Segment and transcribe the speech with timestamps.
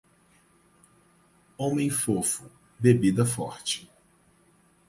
[1.59, 3.87] Homem fofo, bebida forte